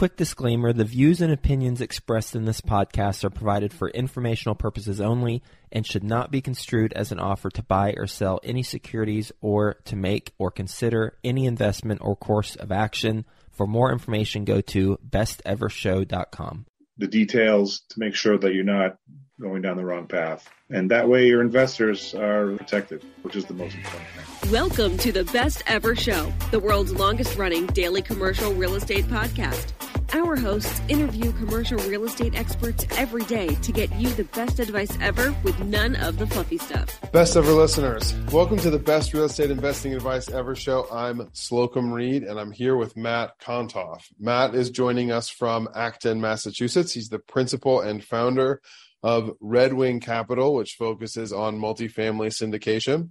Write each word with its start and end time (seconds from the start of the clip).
Quick 0.00 0.16
disclaimer 0.16 0.72
the 0.72 0.86
views 0.86 1.20
and 1.20 1.30
opinions 1.30 1.82
expressed 1.82 2.34
in 2.34 2.46
this 2.46 2.62
podcast 2.62 3.22
are 3.22 3.28
provided 3.28 3.70
for 3.70 3.90
informational 3.90 4.54
purposes 4.54 4.98
only 4.98 5.42
and 5.70 5.86
should 5.86 6.02
not 6.02 6.30
be 6.30 6.40
construed 6.40 6.94
as 6.94 7.12
an 7.12 7.20
offer 7.20 7.50
to 7.50 7.62
buy 7.62 7.92
or 7.98 8.06
sell 8.06 8.40
any 8.42 8.62
securities 8.62 9.30
or 9.42 9.74
to 9.84 9.96
make 9.96 10.32
or 10.38 10.50
consider 10.50 11.18
any 11.22 11.44
investment 11.44 12.00
or 12.02 12.16
course 12.16 12.56
of 12.56 12.72
action. 12.72 13.26
For 13.50 13.66
more 13.66 13.92
information, 13.92 14.46
go 14.46 14.62
to 14.62 14.98
bestevershow.com. 15.06 16.64
The 16.96 17.06
details 17.06 17.82
to 17.90 18.00
make 18.00 18.14
sure 18.14 18.38
that 18.38 18.54
you're 18.54 18.64
not 18.64 18.96
going 19.38 19.60
down 19.60 19.76
the 19.76 19.84
wrong 19.84 20.06
path. 20.06 20.48
And 20.70 20.90
that 20.92 21.10
way 21.10 21.26
your 21.26 21.42
investors 21.42 22.14
are 22.14 22.56
protected, 22.56 23.04
which 23.20 23.36
is 23.36 23.44
the 23.44 23.54
most 23.54 23.74
important 23.74 24.06
thing. 24.16 24.50
Welcome 24.50 24.96
to 24.96 25.12
the 25.12 25.24
Best 25.24 25.62
Ever 25.66 25.94
Show, 25.94 26.32
the 26.52 26.60
world's 26.60 26.92
longest 26.94 27.36
running 27.36 27.66
daily 27.66 28.00
commercial 28.00 28.54
real 28.54 28.76
estate 28.76 29.04
podcast. 29.04 29.72
Our 30.12 30.34
hosts 30.34 30.80
interview 30.88 31.30
commercial 31.32 31.78
real 31.78 32.04
estate 32.04 32.34
experts 32.34 32.84
every 32.98 33.22
day 33.24 33.54
to 33.54 33.70
get 33.70 33.94
you 33.94 34.08
the 34.08 34.24
best 34.24 34.58
advice 34.58 34.90
ever 35.00 35.32
with 35.44 35.56
none 35.60 35.94
of 35.94 36.18
the 36.18 36.26
fluffy 36.26 36.58
stuff. 36.58 37.00
Best 37.12 37.36
ever 37.36 37.52
listeners, 37.52 38.12
welcome 38.32 38.58
to 38.58 38.70
the 38.70 38.78
Best 38.78 39.14
Real 39.14 39.26
Estate 39.26 39.52
Investing 39.52 39.94
Advice 39.94 40.28
Ever 40.28 40.56
show. 40.56 40.88
I'm 40.90 41.18
Slocomb 41.32 41.92
Reed 41.92 42.24
and 42.24 42.40
I'm 42.40 42.50
here 42.50 42.76
with 42.76 42.96
Matt 42.96 43.38
Kontoff. 43.40 44.02
Matt 44.18 44.56
is 44.56 44.70
joining 44.70 45.12
us 45.12 45.28
from 45.28 45.68
Acton, 45.76 46.20
Massachusetts. 46.20 46.92
He's 46.92 47.08
the 47.08 47.20
principal 47.20 47.80
and 47.80 48.02
founder 48.02 48.60
of 49.04 49.30
Red 49.40 49.74
Wing 49.74 50.00
Capital, 50.00 50.54
which 50.54 50.74
focuses 50.76 51.32
on 51.32 51.56
multifamily 51.56 52.32
syndication. 52.32 53.10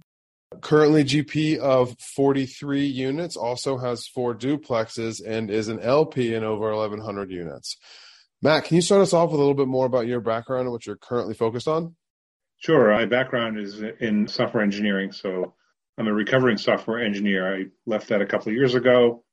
Currently 0.60 1.04
GP 1.04 1.58
of 1.58 1.96
43 2.00 2.84
units, 2.84 3.36
also 3.36 3.78
has 3.78 4.08
four 4.08 4.34
duplexes, 4.34 5.24
and 5.24 5.48
is 5.50 5.68
an 5.68 5.78
LP 5.78 6.34
in 6.34 6.42
over 6.42 6.74
1,100 6.74 7.30
units. 7.30 7.76
Matt, 8.42 8.64
can 8.64 8.76
you 8.76 8.82
start 8.82 9.02
us 9.02 9.12
off 9.12 9.30
with 9.30 9.38
a 9.38 9.42
little 9.42 9.54
bit 9.54 9.68
more 9.68 9.86
about 9.86 10.06
your 10.06 10.20
background 10.20 10.62
and 10.62 10.72
what 10.72 10.86
you're 10.86 10.96
currently 10.96 11.34
focused 11.34 11.68
on? 11.68 11.94
Sure. 12.58 12.92
My 12.92 13.06
background 13.06 13.58
is 13.58 13.80
in 14.00 14.28
software 14.28 14.62
engineering. 14.62 15.12
So 15.12 15.54
I'm 15.96 16.08
a 16.08 16.12
recovering 16.12 16.56
software 16.56 17.04
engineer. 17.04 17.54
I 17.54 17.64
left 17.86 18.08
that 18.08 18.22
a 18.22 18.26
couple 18.26 18.48
of 18.48 18.54
years 18.54 18.74
ago 18.74 19.24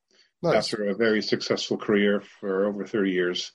nice. 0.42 0.56
after 0.56 0.88
a 0.88 0.96
very 0.96 1.22
successful 1.22 1.78
career 1.78 2.22
for 2.40 2.66
over 2.66 2.86
30 2.86 3.12
years. 3.12 3.52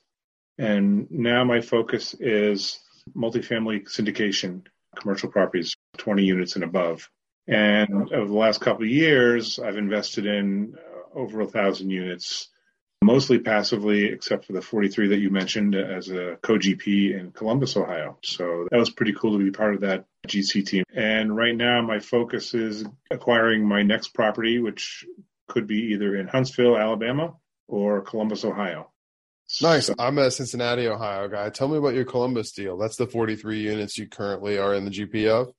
And 0.57 1.09
now 1.09 1.43
my 1.43 1.61
focus 1.61 2.15
is 2.19 2.79
multifamily 3.15 3.85
syndication, 3.85 4.65
commercial 4.95 5.29
properties, 5.29 5.75
20 5.97 6.23
units 6.23 6.55
and 6.55 6.63
above. 6.63 7.09
And 7.47 8.11
over 8.13 8.27
the 8.27 8.37
last 8.37 8.61
couple 8.61 8.83
of 8.83 8.89
years, 8.89 9.59
I've 9.59 9.77
invested 9.77 10.25
in 10.25 10.75
over 11.13 11.41
a 11.41 11.47
thousand 11.47 11.89
units, 11.89 12.49
mostly 13.01 13.39
passively, 13.39 14.05
except 14.05 14.45
for 14.45 14.53
the 14.53 14.61
43 14.61 15.09
that 15.09 15.19
you 15.19 15.29
mentioned 15.29 15.75
as 15.75 16.09
a 16.09 16.37
co-GP 16.41 17.19
in 17.19 17.31
Columbus, 17.31 17.75
Ohio. 17.75 18.17
So 18.23 18.67
that 18.71 18.79
was 18.79 18.89
pretty 18.89 19.13
cool 19.13 19.37
to 19.37 19.43
be 19.43 19.51
part 19.51 19.75
of 19.75 19.81
that 19.81 20.05
GC 20.27 20.65
team. 20.65 20.83
And 20.95 21.35
right 21.35 21.55
now, 21.55 21.81
my 21.81 21.99
focus 21.99 22.53
is 22.53 22.85
acquiring 23.11 23.67
my 23.67 23.83
next 23.83 24.13
property, 24.13 24.59
which 24.59 25.05
could 25.49 25.67
be 25.67 25.91
either 25.93 26.15
in 26.15 26.27
Huntsville, 26.27 26.77
Alabama, 26.77 27.33
or 27.67 28.01
Columbus, 28.01 28.45
Ohio. 28.45 28.89
Nice. 29.61 29.89
I'm 29.99 30.17
a 30.17 30.31
Cincinnati, 30.31 30.87
Ohio 30.87 31.27
guy. 31.27 31.49
Tell 31.49 31.67
me 31.67 31.77
about 31.77 31.93
your 31.93 32.05
Columbus 32.05 32.53
deal. 32.53 32.77
That's 32.77 32.95
the 32.95 33.05
43 33.05 33.59
units 33.59 33.97
you 33.97 34.07
currently 34.07 34.57
are 34.57 34.73
in 34.73 34.85
the 34.85 34.91
GP 34.91 35.27
of. 35.27 35.53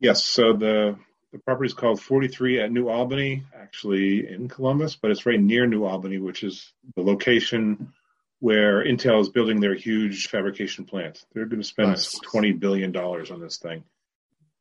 Yes. 0.00 0.24
So 0.24 0.52
the 0.52 0.96
the 1.32 1.38
property 1.38 1.66
is 1.66 1.74
called 1.74 2.00
43 2.00 2.60
at 2.60 2.72
New 2.72 2.88
Albany, 2.88 3.42
actually 3.54 4.28
in 4.28 4.48
Columbus, 4.48 4.96
but 4.96 5.10
it's 5.10 5.26
right 5.26 5.40
near 5.40 5.66
New 5.66 5.84
Albany, 5.84 6.18
which 6.18 6.42
is 6.42 6.72
the 6.94 7.02
location 7.02 7.92
where 8.38 8.84
Intel 8.84 9.20
is 9.20 9.28
building 9.28 9.60
their 9.60 9.74
huge 9.74 10.28
fabrication 10.28 10.84
plant. 10.84 11.24
They're 11.32 11.46
going 11.46 11.60
to 11.60 11.66
spend 11.66 11.90
nice. 11.90 12.18
$20 12.20 12.58
billion 12.58 12.94
on 12.96 13.40
this 13.40 13.58
thing. 13.58 13.84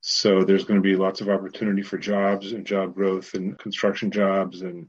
So 0.01 0.43
there's 0.43 0.65
going 0.65 0.81
to 0.81 0.83
be 0.83 0.95
lots 0.95 1.21
of 1.21 1.29
opportunity 1.29 1.81
for 1.81 1.97
jobs 1.97 2.51
and 2.51 2.65
job 2.65 2.93
growth 2.93 3.33
and 3.33 3.57
construction 3.57 4.11
jobs, 4.11 4.61
and 4.61 4.87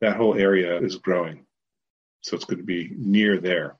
that 0.00 0.16
whole 0.16 0.36
area 0.36 0.78
is 0.80 0.96
growing. 0.96 1.46
So 2.22 2.36
it's 2.36 2.44
going 2.44 2.58
to 2.58 2.64
be 2.64 2.90
near 2.96 3.38
there. 3.38 3.76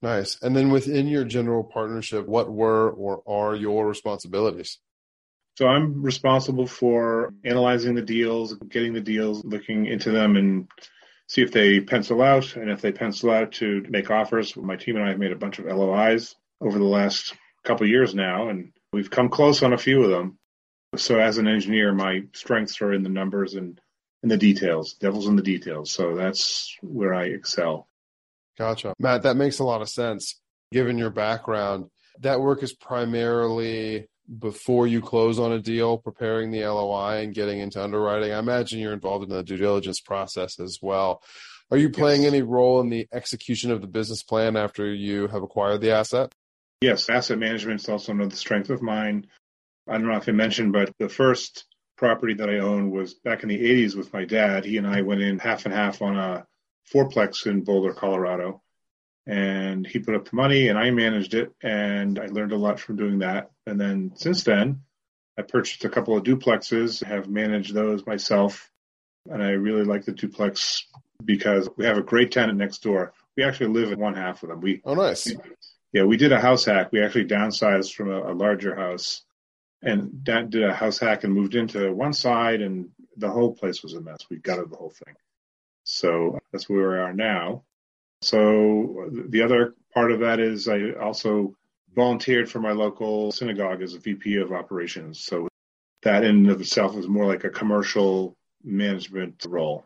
Nice. 0.00 0.38
And 0.42 0.54
then 0.54 0.70
within 0.70 1.06
your 1.06 1.24
general 1.24 1.64
partnership, 1.64 2.26
what 2.26 2.50
were 2.50 2.90
or 2.90 3.22
are 3.26 3.54
your 3.54 3.86
responsibilities? 3.86 4.78
So 5.62 5.68
I'm 5.68 6.02
responsible 6.02 6.66
for 6.66 7.32
analyzing 7.44 7.94
the 7.94 8.02
deals, 8.02 8.54
getting 8.68 8.94
the 8.94 9.00
deals, 9.00 9.44
looking 9.44 9.86
into 9.86 10.10
them 10.10 10.36
and 10.36 10.68
see 11.28 11.40
if 11.40 11.52
they 11.52 11.78
pencil 11.78 12.20
out. 12.20 12.56
And 12.56 12.68
if 12.68 12.80
they 12.80 12.90
pencil 12.90 13.30
out 13.30 13.52
to 13.52 13.86
make 13.88 14.10
offers, 14.10 14.56
my 14.56 14.74
team 14.74 14.96
and 14.96 15.04
I 15.04 15.10
have 15.10 15.20
made 15.20 15.30
a 15.30 15.36
bunch 15.36 15.60
of 15.60 15.66
LOIs 15.66 16.34
over 16.60 16.76
the 16.76 16.84
last 16.84 17.34
couple 17.62 17.86
years 17.86 18.12
now, 18.12 18.48
and 18.48 18.72
we've 18.92 19.08
come 19.08 19.28
close 19.28 19.62
on 19.62 19.72
a 19.72 19.78
few 19.78 20.02
of 20.02 20.10
them. 20.10 20.36
So 20.96 21.20
as 21.20 21.38
an 21.38 21.46
engineer, 21.46 21.92
my 21.92 22.22
strengths 22.32 22.82
are 22.82 22.92
in 22.92 23.04
the 23.04 23.08
numbers 23.08 23.54
and 23.54 23.80
in 24.24 24.30
the 24.30 24.36
details, 24.36 24.94
devil's 24.94 25.28
in 25.28 25.36
the 25.36 25.42
details. 25.42 25.92
So 25.92 26.16
that's 26.16 26.76
where 26.82 27.14
I 27.14 27.26
excel. 27.26 27.86
Gotcha. 28.58 28.94
Matt, 28.98 29.22
that 29.22 29.36
makes 29.36 29.60
a 29.60 29.64
lot 29.64 29.80
of 29.80 29.88
sense. 29.88 30.40
given 30.72 30.98
your 30.98 31.10
background, 31.10 31.86
that 32.18 32.40
work 32.40 32.64
is 32.64 32.72
primarily 32.72 34.08
before 34.38 34.86
you 34.86 35.00
close 35.00 35.38
on 35.38 35.52
a 35.52 35.58
deal, 35.58 35.98
preparing 35.98 36.50
the 36.50 36.64
LOI 36.64 37.22
and 37.22 37.34
getting 37.34 37.58
into 37.58 37.82
underwriting. 37.82 38.32
I 38.32 38.38
imagine 38.38 38.80
you're 38.80 38.92
involved 38.92 39.24
in 39.24 39.30
the 39.30 39.42
due 39.42 39.56
diligence 39.56 40.00
process 40.00 40.58
as 40.58 40.78
well. 40.80 41.22
Are 41.70 41.76
you 41.76 41.90
playing 41.90 42.22
yes. 42.22 42.32
any 42.32 42.42
role 42.42 42.80
in 42.80 42.90
the 42.90 43.08
execution 43.12 43.70
of 43.70 43.80
the 43.80 43.86
business 43.86 44.22
plan 44.22 44.56
after 44.56 44.92
you 44.92 45.26
have 45.28 45.42
acquired 45.42 45.80
the 45.80 45.92
asset? 45.92 46.32
Yes, 46.80 47.08
asset 47.08 47.38
management 47.38 47.80
is 47.80 47.88
also 47.88 48.12
another 48.12 48.36
strength 48.36 48.70
of 48.70 48.82
mine. 48.82 49.26
I 49.88 49.92
don't 49.92 50.06
know 50.06 50.16
if 50.16 50.28
I 50.28 50.32
mentioned, 50.32 50.72
but 50.72 50.92
the 50.98 51.08
first 51.08 51.64
property 51.96 52.34
that 52.34 52.50
I 52.50 52.58
owned 52.58 52.90
was 52.92 53.14
back 53.14 53.42
in 53.42 53.48
the 53.48 53.58
80s 53.58 53.96
with 53.96 54.12
my 54.12 54.24
dad. 54.24 54.64
He 54.64 54.76
and 54.76 54.86
I 54.86 55.02
went 55.02 55.22
in 55.22 55.38
half 55.38 55.64
and 55.64 55.74
half 55.74 56.02
on 56.02 56.16
a 56.16 56.46
fourplex 56.92 57.46
in 57.46 57.62
Boulder, 57.62 57.94
Colorado. 57.94 58.61
And 59.26 59.86
he 59.86 60.00
put 60.00 60.14
up 60.14 60.28
the 60.28 60.36
money 60.36 60.68
and 60.68 60.78
I 60.78 60.90
managed 60.90 61.34
it. 61.34 61.52
And 61.62 62.18
I 62.18 62.26
learned 62.26 62.52
a 62.52 62.56
lot 62.56 62.80
from 62.80 62.96
doing 62.96 63.20
that. 63.20 63.50
And 63.66 63.80
then 63.80 64.12
since 64.16 64.42
then, 64.42 64.82
I 65.38 65.42
purchased 65.42 65.84
a 65.84 65.88
couple 65.88 66.16
of 66.16 66.24
duplexes, 66.24 67.04
have 67.04 67.28
managed 67.28 67.74
those 67.74 68.06
myself. 68.06 68.70
And 69.30 69.42
I 69.42 69.50
really 69.50 69.84
like 69.84 70.04
the 70.04 70.12
duplex 70.12 70.86
because 71.24 71.68
we 71.76 71.84
have 71.84 71.98
a 71.98 72.02
great 72.02 72.32
tenant 72.32 72.58
next 72.58 72.82
door. 72.82 73.12
We 73.36 73.44
actually 73.44 73.68
live 73.68 73.92
in 73.92 74.00
one 74.00 74.14
half 74.14 74.42
of 74.42 74.48
them. 74.48 74.60
We 74.60 74.82
Oh 74.84 74.94
nice. 74.94 75.32
Yeah, 75.92 76.04
we 76.04 76.16
did 76.16 76.32
a 76.32 76.40
house 76.40 76.64
hack. 76.64 76.90
We 76.90 77.02
actually 77.02 77.26
downsized 77.26 77.94
from 77.94 78.10
a, 78.10 78.32
a 78.32 78.34
larger 78.34 78.74
house 78.74 79.22
and 79.82 80.24
did 80.24 80.62
a 80.62 80.74
house 80.74 80.98
hack 80.98 81.24
and 81.24 81.32
moved 81.32 81.54
into 81.54 81.92
one 81.92 82.12
side 82.12 82.62
and 82.62 82.90
the 83.16 83.30
whole 83.30 83.54
place 83.54 83.82
was 83.82 83.94
a 83.94 84.00
mess. 84.00 84.20
We 84.30 84.38
gutted 84.38 84.70
the 84.70 84.76
whole 84.76 84.92
thing. 85.04 85.14
So 85.84 86.38
that's 86.52 86.68
where 86.68 86.90
we 86.90 86.96
are 86.96 87.12
now. 87.12 87.64
So 88.22 89.08
the 89.28 89.42
other 89.42 89.74
part 89.92 90.12
of 90.12 90.20
that 90.20 90.40
is 90.40 90.68
I 90.68 90.92
also 90.92 91.54
volunteered 91.94 92.50
for 92.50 92.60
my 92.60 92.72
local 92.72 93.32
synagogue 93.32 93.82
as 93.82 93.94
a 93.94 93.98
VP 93.98 94.36
of 94.36 94.52
operations. 94.52 95.24
So 95.24 95.48
that 96.02 96.24
in 96.24 96.36
and 96.36 96.50
of 96.50 96.60
itself 96.60 96.96
is 96.96 97.08
more 97.08 97.26
like 97.26 97.44
a 97.44 97.50
commercial 97.50 98.36
management 98.64 99.44
role. 99.46 99.84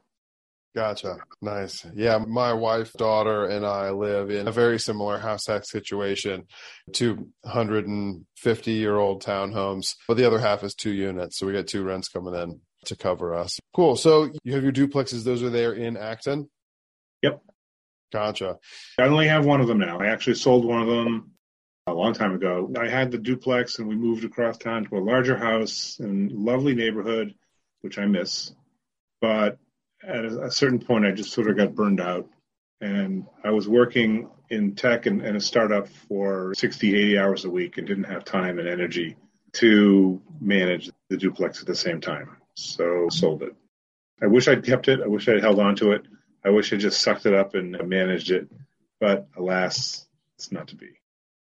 Gotcha. 0.75 1.17
Nice. 1.41 1.87
Yeah, 1.95 2.19
my 2.19 2.53
wife, 2.53 2.93
daughter, 2.93 3.47
and 3.47 3.65
I 3.65 3.91
live 3.91 4.31
in 4.31 4.47
a 4.47 4.53
very 4.53 4.79
similar 4.79 5.19
house 5.19 5.47
hack 5.47 5.65
situation. 5.65 6.45
250 6.93 8.73
year 8.73 8.97
old 8.97 9.23
townhomes, 9.23 9.95
but 10.07 10.19
the 10.19 10.27
other 10.27 10.39
half 10.39 10.63
is 10.63 10.75
two 10.75 10.93
units. 10.93 11.39
So 11.39 11.47
we 11.47 11.55
got 11.55 11.67
two 11.67 11.83
rents 11.83 12.09
coming 12.09 12.35
in 12.35 12.61
to 12.85 12.97
cover 12.97 13.35
us. 13.35 13.59
Cool. 13.75 13.97
So 13.97 14.31
you 14.45 14.53
have 14.53 14.63
your 14.63 14.73
duplexes, 14.73 15.25
those 15.25 15.43
are 15.43 15.49
there 15.49 15.73
in 15.73 15.97
Acton? 15.97 16.51
Yep. 17.23 17.43
Gotcha. 18.13 18.59
I 18.99 19.05
only 19.05 19.29
have 19.29 19.45
one 19.45 19.61
of 19.61 19.67
them 19.67 19.79
now. 19.79 19.99
I 19.99 20.07
actually 20.07 20.37
sold 20.37 20.65
one 20.65 20.83
of 20.83 20.89
them 20.89 21.33
a 21.87 21.95
long 21.95 22.15
time 22.15 22.35
ago. 22.35 22.73
I 22.79 22.89
had 22.89 23.11
the 23.11 23.19
duplex 23.19 23.79
and 23.79 23.89
we 23.89 23.97
moved 23.97 24.25
across 24.25 24.59
town 24.59 24.85
to 24.87 24.97
a 24.97 24.99
larger 24.99 25.37
house 25.37 25.99
in 26.01 26.31
lovely 26.33 26.75
neighborhood, 26.75 27.35
which 27.81 27.99
I 27.99 28.07
miss. 28.07 28.53
But 29.21 29.59
at 30.03 30.25
a, 30.25 30.51
certain 30.51 30.79
point, 30.79 31.07
I 31.07 31.13
just 31.13 31.33
sort 31.33 31.49
of 31.49 31.57
got 31.57 31.75
burned 31.75 32.01
out. 32.01 32.29
And 32.81 33.27
I 33.43 33.51
was 33.51 33.69
working 33.69 34.29
in 34.51 34.75
tech 34.75 35.07
and, 35.07 35.23
and 35.23 35.37
a 35.37 35.41
startup 35.41 35.89
for 35.89 36.55
60, 36.55 36.95
80 36.95 37.19
hours 37.19 37.45
a 37.45 37.51
week 37.51 37.79
and 37.79 37.87
didn't 37.87 38.05
have 38.05 38.25
time 38.25 38.59
and 38.59 38.69
energy 38.69 39.17
to 39.55 40.21
manage 40.41 40.91
the 41.09 41.17
duplex 41.17 41.61
at 41.61 41.67
the 41.67 41.75
same 41.75 42.01
time. 42.01 42.37
So 42.55 43.09
sold 43.11 43.43
it. 43.43 43.55
I 44.23 44.27
wish 44.27 44.49
I'd 44.49 44.65
kept 44.65 44.89
it. 44.89 45.01
I 45.03 45.07
wish 45.07 45.29
I'd 45.29 45.43
held 45.43 45.59
on 45.59 45.77
to 45.77 45.93
it. 45.93 46.03
I 46.47 46.51
wish 46.51 46.73
I 46.73 46.77
just 46.77 47.03
sucked 47.03 47.27
it 47.27 47.35
up 47.35 47.55
and 47.55 47.77
managed 47.89 48.31
it. 48.31 48.49
But 49.01 49.27
alas, 49.37 50.07
it's 50.37 50.53
not 50.53 50.69
to 50.69 50.77
be. 50.77 50.91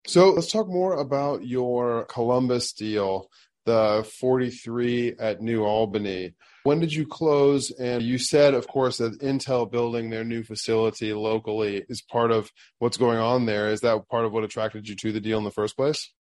So 0.06 0.32
let's 0.32 0.52
talk 0.52 0.68
more 0.68 1.00
about 1.00 1.46
your 1.46 2.06
Columbus 2.06 2.74
deal, 2.74 3.30
the 3.66 4.06
43 4.20 5.16
at 5.18 5.42
New 5.42 5.64
Albany. 5.64 6.34
When 6.64 6.80
did 6.80 6.94
you 6.94 7.08
close? 7.08 7.72
And 7.72 8.04
you 8.04 8.18
said, 8.18 8.54
of 8.54 8.68
course, 8.68 8.98
that 8.98 9.22
Intel 9.22 9.72
building 9.72 10.10
their 10.10 10.24
new 10.24 10.44
facility 10.44 11.14
locally 11.14 11.84
is 11.88 12.02
part 12.02 12.32
of 12.32 12.52
what's 12.80 12.98
going 12.98 13.18
on 13.18 13.46
there. 13.46 13.70
Is 13.72 13.82
that 13.82 14.10
part 14.10 14.26
of 14.26 14.34
what 14.34 14.44
attracted 14.44 14.90
you 14.90 14.96
to 14.98 15.12
the 15.12 15.22
deal 15.22 15.38
in 15.38 15.44
the 15.44 15.52
first 15.52 15.78
place? 15.78 16.12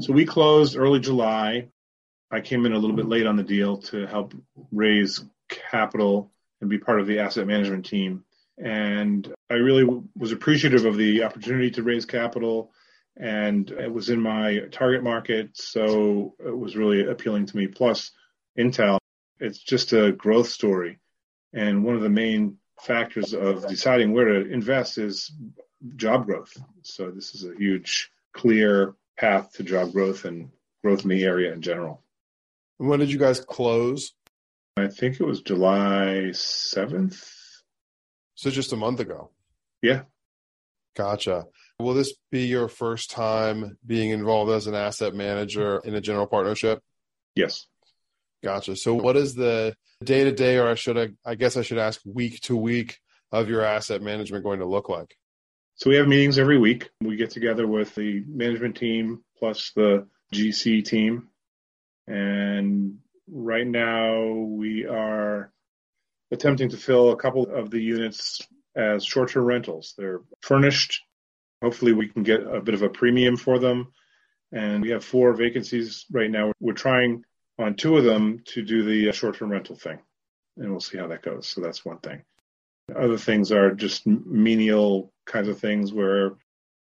So 0.00 0.12
we 0.12 0.24
closed 0.24 0.76
early 0.76 1.00
July. 1.00 1.68
I 2.30 2.40
came 2.40 2.66
in 2.66 2.72
a 2.72 2.78
little 2.78 2.96
bit 2.96 3.06
late 3.06 3.26
on 3.26 3.36
the 3.36 3.44
deal 3.44 3.78
to 3.82 4.06
help 4.06 4.34
raise 4.72 5.24
capital 5.48 6.32
and 6.60 6.70
be 6.70 6.78
part 6.78 7.00
of 7.00 7.06
the 7.06 7.20
asset 7.20 7.46
management 7.46 7.86
team. 7.86 8.24
And 8.58 9.32
I 9.50 9.54
really 9.54 9.84
was 10.14 10.32
appreciative 10.32 10.84
of 10.84 10.96
the 10.96 11.24
opportunity 11.24 11.70
to 11.72 11.82
raise 11.82 12.06
capital. 12.06 12.72
And 13.18 13.70
it 13.70 13.92
was 13.92 14.10
in 14.10 14.20
my 14.20 14.60
target 14.70 15.02
market. 15.02 15.50
So 15.54 16.34
it 16.38 16.56
was 16.56 16.76
really 16.76 17.06
appealing 17.06 17.46
to 17.46 17.56
me. 17.56 17.66
Plus, 17.66 18.12
Intel 18.58 18.98
it's 19.40 19.58
just 19.58 19.92
a 19.92 20.12
growth 20.12 20.48
story. 20.48 20.98
And 21.52 21.84
one 21.84 21.94
of 21.94 22.02
the 22.02 22.08
main 22.08 22.58
factors 22.80 23.32
of 23.32 23.66
deciding 23.66 24.12
where 24.12 24.26
to 24.26 24.50
invest 24.50 24.98
is 24.98 25.32
job 25.96 26.26
growth. 26.26 26.56
So 26.82 27.10
this 27.10 27.34
is 27.34 27.44
a 27.44 27.56
huge, 27.56 28.10
clear 28.32 28.94
path 29.18 29.52
to 29.54 29.62
job 29.62 29.92
growth 29.92 30.24
and 30.24 30.50
growth 30.82 31.02
in 31.02 31.10
the 31.10 31.24
area 31.24 31.52
in 31.52 31.62
general. 31.62 32.02
when 32.78 33.00
did 33.00 33.10
you 33.10 33.18
guys 33.18 33.40
close? 33.40 34.12
I 34.76 34.88
think 34.88 35.20
it 35.20 35.24
was 35.24 35.40
July 35.40 36.30
7th. 36.32 37.24
So 38.34 38.50
just 38.50 38.74
a 38.74 38.76
month 38.76 39.00
ago. 39.00 39.30
Yeah. 39.80 40.02
Gotcha. 40.94 41.46
Will 41.78 41.94
this 41.94 42.14
be 42.30 42.46
your 42.46 42.68
first 42.68 43.10
time 43.10 43.78
being 43.86 44.10
involved 44.10 44.50
as 44.50 44.66
an 44.66 44.74
asset 44.74 45.14
manager 45.14 45.80
in 45.84 45.94
a 45.94 46.00
general 46.00 46.26
partnership? 46.26 46.82
Yes. 47.34 47.66
Gotcha. 48.42 48.76
So, 48.76 48.94
what 48.94 49.16
is 49.16 49.34
the 49.34 49.74
day 50.04 50.24
to 50.24 50.32
day, 50.32 50.58
or 50.58 50.68
I 50.68 50.74
should, 50.74 50.98
I, 50.98 51.08
I 51.24 51.34
guess 51.34 51.56
I 51.56 51.62
should 51.62 51.78
ask 51.78 52.00
week 52.04 52.40
to 52.42 52.56
week 52.56 52.98
of 53.32 53.48
your 53.48 53.62
asset 53.62 54.02
management 54.02 54.44
going 54.44 54.60
to 54.60 54.66
look 54.66 54.88
like? 54.88 55.16
So, 55.74 55.90
we 55.90 55.96
have 55.96 56.08
meetings 56.08 56.38
every 56.38 56.58
week. 56.58 56.90
We 57.02 57.16
get 57.16 57.30
together 57.30 57.66
with 57.66 57.94
the 57.94 58.24
management 58.26 58.76
team 58.76 59.22
plus 59.38 59.72
the 59.74 60.06
GC 60.32 60.84
team. 60.84 61.28
And 62.06 62.98
right 63.56 63.66
now, 63.66 64.22
we 64.22 64.84
are 64.86 65.50
attempting 66.30 66.68
to 66.70 66.76
fill 66.76 67.12
a 67.12 67.16
couple 67.16 67.46
of 67.46 67.70
the 67.70 67.80
units 67.80 68.46
as 68.76 69.04
short 69.04 69.30
term 69.30 69.44
rentals. 69.44 69.94
They're 69.96 70.20
furnished. 70.42 71.02
Hopefully, 71.62 71.94
we 71.94 72.08
can 72.08 72.22
get 72.22 72.42
a 72.42 72.60
bit 72.60 72.74
of 72.74 72.82
a 72.82 72.90
premium 72.90 73.36
for 73.36 73.58
them. 73.58 73.92
And 74.52 74.82
we 74.82 74.90
have 74.90 75.04
four 75.04 75.32
vacancies 75.32 76.04
right 76.12 76.30
now. 76.30 76.52
We're 76.60 76.74
trying 76.74 77.24
on 77.58 77.74
two 77.74 77.96
of 77.96 78.04
them 78.04 78.42
to 78.52 78.62
do 78.62 78.84
the 78.84 79.08
uh, 79.08 79.12
short-term 79.12 79.50
rental 79.50 79.76
thing, 79.76 79.98
and 80.58 80.70
we'll 80.70 80.80
see 80.80 80.98
how 80.98 81.08
that 81.08 81.22
goes. 81.22 81.48
So 81.48 81.62
that's 81.62 81.84
one 81.84 81.98
thing. 81.98 82.22
Other 82.94 83.16
things 83.16 83.50
are 83.50 83.72
just 83.74 84.06
menial 84.06 85.12
kinds 85.24 85.48
of 85.48 85.58
things 85.58 85.92
where 85.92 86.32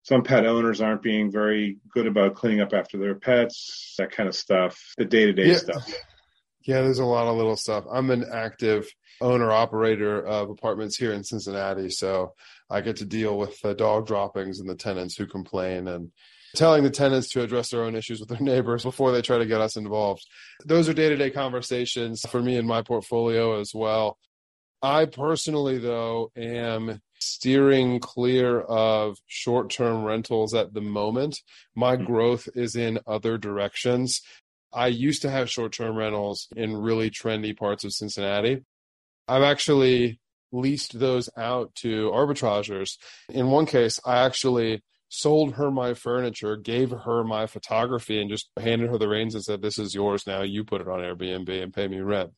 some 0.03 0.23
pet 0.23 0.45
owners 0.45 0.81
aren't 0.81 1.03
being 1.03 1.31
very 1.31 1.79
good 1.95 2.07
about 2.07 2.35
cleaning 2.35 2.61
up 2.61 2.73
after 2.73 2.99
their 2.99 3.15
pets, 3.15 3.95
that 3.99 4.11
kind 4.11 4.29
of 4.29 4.35
stuff, 4.35 4.75
the 4.99 5.05
day-to-day 5.05 5.55
stuff. 5.55 5.87
Yeah, 6.62 6.83
there's 6.83 6.99
a 6.99 7.05
lot 7.05 7.27
of 7.27 7.37
little 7.37 7.57
stuff. 7.57 7.85
I'm 7.91 8.11
an 8.11 8.25
active 8.33 8.88
owner 9.21 9.50
operator 9.50 10.25
of 10.25 10.50
apartments 10.50 10.97
here 10.97 11.12
in 11.12 11.25
Cincinnati, 11.25 11.91
so 11.91 12.35
I 12.71 12.81
get 12.81 12.97
to 12.97 13.05
deal 13.05 13.38
with 13.38 13.61
the 13.61 13.75
dog 13.75 14.07
droppings 14.07 14.61
and 14.61 14.69
the 14.69 14.75
tenants 14.75 15.17
who 15.17 15.27
complain 15.27 15.88
and 15.88 16.11
telling 16.55 16.83
the 16.83 16.91
tenants 16.91 17.29
to 17.29 17.43
address 17.43 17.71
their 17.71 17.83
own 17.83 17.95
issues 17.95 18.21
with 18.21 18.29
their 18.29 18.41
neighbors 18.41 18.83
before 18.83 19.12
they 19.12 19.23
try 19.23 19.38
to 19.38 19.47
get 19.47 19.61
us 19.61 19.77
involved. 19.77 20.27
Those 20.65 20.88
are 20.88 20.95
day 20.95 21.09
to 21.09 21.17
day 21.17 21.31
conversations 21.31 22.23
for 22.29 22.41
me 22.41 22.57
in 22.57 22.67
my 22.67 22.83
portfolio 22.83 23.61
as 23.61 23.73
well. 23.75 24.19
I 24.81 25.07
personally, 25.07 25.79
though, 25.79 26.31
am 26.37 27.00
steering 27.21 27.99
clear 27.99 28.61
of 28.61 29.19
short 29.27 29.71
term 29.71 30.05
rentals 30.05 30.55
at 30.55 30.73
the 30.73 30.81
moment. 30.81 31.41
My 31.75 31.97
hmm. 31.97 32.05
growth 32.05 32.49
is 32.55 32.77
in 32.77 33.00
other 33.07 33.38
directions. 33.38 34.23
I 34.73 34.89
used 34.89 35.23
to 35.23 35.31
have 35.31 35.51
short 35.51 35.73
term 35.73 35.97
rentals 35.97 36.49
in 36.55 36.77
really 36.77 37.11
trendy 37.11 37.57
parts 37.57 37.85
of 37.85 37.93
Cincinnati. 37.93 38.65
I've 39.27 39.43
actually 39.43 40.21
leased 40.53 40.99
those 40.99 41.29
out 41.37 41.75
to 41.77 42.11
arbitrageurs. 42.11 42.97
In 43.29 43.49
one 43.49 43.67
case, 43.67 44.01
I 44.05 44.25
actually 44.25 44.83
sold 45.09 45.55
her 45.55 45.71
my 45.71 45.95
furniture, 45.95 46.57
gave 46.57 46.91
her 46.91 47.25
my 47.25 47.47
photography, 47.47 48.21
and 48.21 48.31
just 48.31 48.51
handed 48.59 48.91
her 48.91 48.99
the 48.99 49.09
reins 49.09 49.35
and 49.35 49.45
said, 49.45 49.63
This 49.63 49.79
is 49.79 49.95
yours 49.95 50.27
now. 50.27 50.43
You 50.43 50.65
put 50.65 50.81
it 50.81 50.89
on 50.89 51.01
Airbnb 51.01 51.63
and 51.63 51.73
pay 51.73 51.89
me 51.89 52.01
rent. 52.01 52.31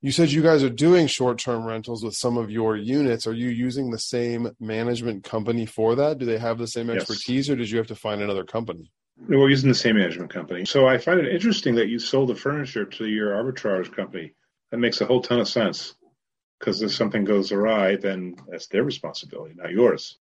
You 0.00 0.12
said 0.12 0.30
you 0.30 0.42
guys 0.42 0.62
are 0.62 0.70
doing 0.70 1.08
short 1.08 1.38
term 1.38 1.64
rentals 1.64 2.04
with 2.04 2.14
some 2.14 2.36
of 2.36 2.50
your 2.50 2.76
units. 2.76 3.26
Are 3.26 3.32
you 3.32 3.48
using 3.48 3.90
the 3.90 3.98
same 3.98 4.50
management 4.60 5.24
company 5.24 5.66
for 5.66 5.96
that? 5.96 6.18
Do 6.18 6.26
they 6.26 6.38
have 6.38 6.58
the 6.58 6.68
same 6.68 6.88
expertise 6.88 7.48
yes. 7.48 7.52
or 7.52 7.56
did 7.56 7.68
you 7.68 7.78
have 7.78 7.88
to 7.88 7.96
find 7.96 8.22
another 8.22 8.44
company? 8.44 8.92
We're 9.26 9.50
using 9.50 9.68
the 9.68 9.74
same 9.74 9.96
management 9.96 10.30
company. 10.32 10.64
So 10.64 10.86
I 10.86 10.98
find 10.98 11.20
it 11.20 11.32
interesting 11.32 11.74
that 11.76 11.88
you 11.88 11.98
sold 11.98 12.28
the 12.28 12.34
furniture 12.34 12.84
to 12.84 13.06
your 13.06 13.32
arbitrage 13.32 13.94
company. 13.94 14.34
That 14.70 14.78
makes 14.78 15.00
a 15.00 15.06
whole 15.06 15.22
ton 15.22 15.40
of 15.40 15.48
sense 15.48 15.94
because 16.58 16.82
if 16.82 16.92
something 16.92 17.24
goes 17.24 17.52
awry, 17.52 17.96
then 17.96 18.36
that's 18.48 18.68
their 18.68 18.84
responsibility, 18.84 19.54
not 19.56 19.70
yours. 19.70 20.18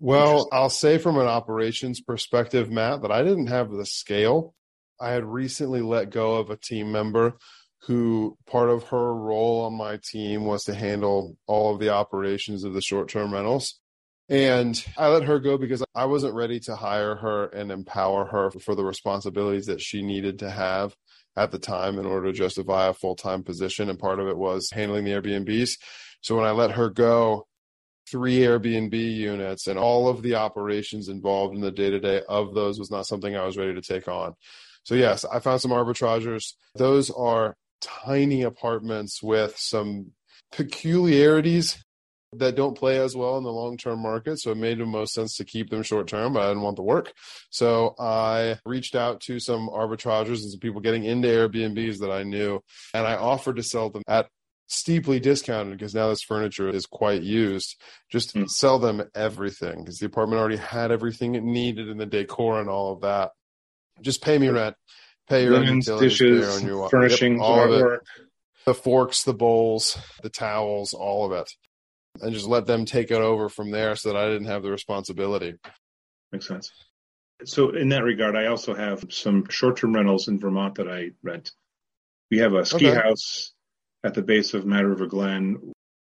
Well, 0.00 0.48
I'll 0.50 0.70
say 0.70 0.98
from 0.98 1.18
an 1.18 1.26
operations 1.26 2.00
perspective, 2.00 2.70
Matt, 2.70 3.02
that 3.02 3.12
I 3.12 3.22
didn't 3.22 3.46
have 3.48 3.70
the 3.70 3.86
scale. 3.86 4.54
I 5.00 5.10
had 5.10 5.24
recently 5.24 5.80
let 5.80 6.10
go 6.10 6.36
of 6.36 6.50
a 6.50 6.56
team 6.56 6.90
member 6.90 7.36
who 7.82 8.36
part 8.46 8.68
of 8.68 8.84
her 8.84 9.14
role 9.14 9.64
on 9.64 9.74
my 9.74 9.98
team 10.02 10.44
was 10.44 10.64
to 10.64 10.74
handle 10.74 11.36
all 11.46 11.74
of 11.74 11.80
the 11.80 11.90
operations 11.90 12.64
of 12.64 12.74
the 12.74 12.80
short 12.80 13.08
term 13.08 13.32
rentals. 13.32 13.80
And 14.32 14.82
I 14.96 15.08
let 15.08 15.24
her 15.24 15.38
go 15.38 15.58
because 15.58 15.84
I 15.94 16.06
wasn't 16.06 16.32
ready 16.32 16.58
to 16.60 16.74
hire 16.74 17.16
her 17.16 17.48
and 17.48 17.70
empower 17.70 18.24
her 18.24 18.50
for 18.50 18.74
the 18.74 18.82
responsibilities 18.82 19.66
that 19.66 19.82
she 19.82 20.00
needed 20.00 20.38
to 20.38 20.50
have 20.50 20.96
at 21.36 21.50
the 21.50 21.58
time 21.58 21.98
in 21.98 22.06
order 22.06 22.28
to 22.28 22.32
justify 22.32 22.86
a 22.86 22.94
full 22.94 23.14
time 23.14 23.42
position. 23.42 23.90
And 23.90 23.98
part 23.98 24.20
of 24.20 24.28
it 24.28 24.38
was 24.38 24.70
handling 24.72 25.04
the 25.04 25.10
Airbnbs. 25.10 25.72
So 26.22 26.34
when 26.34 26.46
I 26.46 26.52
let 26.52 26.70
her 26.70 26.88
go, 26.88 27.46
three 28.10 28.38
Airbnb 28.38 28.94
units 28.94 29.66
and 29.66 29.78
all 29.78 30.08
of 30.08 30.22
the 30.22 30.36
operations 30.36 31.10
involved 31.10 31.54
in 31.54 31.60
the 31.60 31.70
day 31.70 31.90
to 31.90 32.00
day 32.00 32.22
of 32.26 32.54
those 32.54 32.78
was 32.78 32.90
not 32.90 33.06
something 33.06 33.36
I 33.36 33.44
was 33.44 33.58
ready 33.58 33.74
to 33.74 33.82
take 33.82 34.08
on. 34.08 34.32
So, 34.84 34.94
yes, 34.94 35.26
I 35.26 35.40
found 35.40 35.60
some 35.60 35.72
arbitragers. 35.72 36.54
Those 36.74 37.10
are 37.10 37.54
tiny 37.82 38.44
apartments 38.44 39.22
with 39.22 39.58
some 39.58 40.12
peculiarities 40.52 41.84
that 42.34 42.56
don't 42.56 42.76
play 42.76 42.98
as 42.98 43.14
well 43.14 43.36
in 43.36 43.44
the 43.44 43.52
long 43.52 43.76
term 43.76 44.00
market. 44.00 44.38
So 44.40 44.52
it 44.52 44.56
made 44.56 44.78
the 44.78 44.86
most 44.86 45.12
sense 45.12 45.36
to 45.36 45.44
keep 45.44 45.70
them 45.70 45.82
short 45.82 46.08
term, 46.08 46.32
but 46.32 46.42
I 46.42 46.48
didn't 46.48 46.62
want 46.62 46.76
the 46.76 46.82
work. 46.82 47.12
So 47.50 47.94
I 47.98 48.58
reached 48.64 48.94
out 48.94 49.20
to 49.22 49.38
some 49.38 49.68
arbitragers 49.68 50.42
and 50.42 50.50
some 50.50 50.60
people 50.60 50.80
getting 50.80 51.04
into 51.04 51.28
Airbnbs 51.28 51.98
that 51.98 52.10
I 52.10 52.22
knew, 52.22 52.62
and 52.94 53.06
I 53.06 53.16
offered 53.16 53.56
to 53.56 53.62
sell 53.62 53.90
them 53.90 54.02
at 54.08 54.28
steeply 54.68 55.20
discounted 55.20 55.76
because 55.76 55.94
now 55.94 56.08
this 56.08 56.22
furniture 56.22 56.68
is 56.68 56.86
quite 56.86 57.22
used. 57.22 57.76
Just 58.10 58.34
mm. 58.34 58.48
sell 58.48 58.78
them 58.78 59.02
everything 59.14 59.80
because 59.80 59.98
the 59.98 60.06
apartment 60.06 60.40
already 60.40 60.56
had 60.56 60.90
everything 60.90 61.34
it 61.34 61.42
needed 61.42 61.88
in 61.88 61.98
the 61.98 62.06
decor 62.06 62.60
and 62.60 62.70
all 62.70 62.94
of 62.94 63.02
that. 63.02 63.32
Just 64.00 64.22
pay 64.22 64.38
me 64.38 64.48
rent, 64.48 64.74
pay 65.28 65.44
your 65.44 65.58
Linens, 65.58 65.86
dishes, 65.86 66.56
on 66.56 66.66
your 66.66 66.88
furnishings, 66.88 67.38
yep, 67.38 67.46
all 67.46 67.72
of 67.72 67.92
it. 67.92 68.00
The 68.64 68.74
forks, 68.74 69.24
the 69.24 69.34
bowls, 69.34 69.98
the 70.22 70.30
towels, 70.30 70.94
all 70.94 71.26
of 71.26 71.32
it 71.32 71.52
and 72.20 72.34
just 72.34 72.46
let 72.46 72.66
them 72.66 72.84
take 72.84 73.10
it 73.10 73.20
over 73.20 73.48
from 73.48 73.70
there 73.70 73.96
so 73.96 74.12
that 74.12 74.18
I 74.18 74.28
didn't 74.28 74.46
have 74.46 74.62
the 74.62 74.70
responsibility. 74.70 75.54
Makes 76.30 76.48
sense. 76.48 76.72
So, 77.44 77.70
in 77.70 77.88
that 77.88 78.04
regard, 78.04 78.36
I 78.36 78.46
also 78.46 78.74
have 78.74 79.04
some 79.10 79.48
short 79.48 79.76
term 79.76 79.94
rentals 79.94 80.28
in 80.28 80.38
Vermont 80.38 80.76
that 80.76 80.88
I 80.88 81.10
rent. 81.22 81.50
We 82.30 82.38
have 82.38 82.54
a 82.54 82.64
ski 82.64 82.88
okay. 82.88 83.00
house 83.00 83.52
at 84.04 84.14
the 84.14 84.22
base 84.22 84.54
of 84.54 84.64
Mad 84.64 84.84
River 84.84 85.06
Glen. 85.06 85.72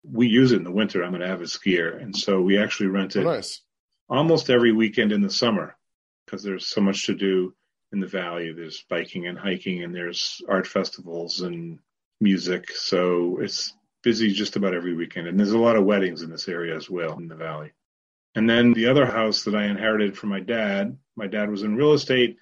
We 0.03 0.27
use 0.27 0.51
it 0.51 0.57
in 0.57 0.63
the 0.63 0.71
winter. 0.71 1.03
I'm 1.03 1.15
an 1.15 1.21
avid 1.21 1.47
skier. 1.47 2.01
And 2.01 2.15
so 2.15 2.41
we 2.41 2.57
actually 2.57 2.87
rent 2.87 3.15
it 3.15 3.25
oh, 3.25 3.31
nice. 3.31 3.61
almost 4.09 4.49
every 4.49 4.73
weekend 4.73 5.13
in 5.13 5.21
the 5.21 5.29
summer 5.29 5.77
because 6.25 6.43
there's 6.43 6.67
so 6.67 6.81
much 6.81 7.05
to 7.05 7.15
do 7.15 7.53
in 7.93 7.99
the 7.99 8.07
valley. 8.07 8.51
There's 8.51 8.83
biking 8.89 9.27
and 9.27 9.37
hiking, 9.37 9.83
and 9.83 9.95
there's 9.95 10.41
art 10.49 10.67
festivals 10.67 11.41
and 11.41 11.79
music. 12.19 12.71
So 12.71 13.39
it's 13.39 13.73
busy 14.03 14.31
just 14.33 14.55
about 14.55 14.75
every 14.75 14.93
weekend. 14.93 15.27
And 15.27 15.39
there's 15.39 15.53
a 15.53 15.57
lot 15.57 15.75
of 15.75 15.85
weddings 15.85 16.21
in 16.21 16.29
this 16.29 16.47
area 16.47 16.75
as 16.75 16.89
well 16.89 17.17
in 17.17 17.27
the 17.27 17.35
valley. 17.35 17.71
And 18.35 18.49
then 18.49 18.73
the 18.73 18.87
other 18.87 19.05
house 19.05 19.43
that 19.43 19.55
I 19.55 19.65
inherited 19.65 20.17
from 20.17 20.29
my 20.29 20.39
dad, 20.39 20.97
my 21.15 21.27
dad 21.27 21.49
was 21.49 21.63
in 21.63 21.75
real 21.75 21.93
estate. 21.93 22.37